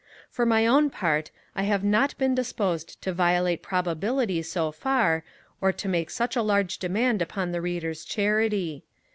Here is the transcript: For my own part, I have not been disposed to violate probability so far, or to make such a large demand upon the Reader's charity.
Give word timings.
For 0.31 0.47
my 0.47 0.65
own 0.65 0.89
part, 0.89 1.29
I 1.55 1.61
have 1.61 1.83
not 1.83 2.17
been 2.17 2.33
disposed 2.33 2.99
to 3.03 3.13
violate 3.13 3.61
probability 3.61 4.41
so 4.41 4.71
far, 4.71 5.23
or 5.61 5.71
to 5.73 5.87
make 5.87 6.09
such 6.09 6.35
a 6.35 6.41
large 6.41 6.79
demand 6.79 7.21
upon 7.21 7.51
the 7.51 7.61
Reader's 7.61 8.03
charity. 8.03 8.83